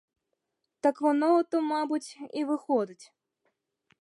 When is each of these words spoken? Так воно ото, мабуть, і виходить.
Так 0.83 1.01
воно 1.01 1.37
ото, 1.37 1.61
мабуть, 1.61 2.17
і 2.33 2.45
виходить. 2.45 3.13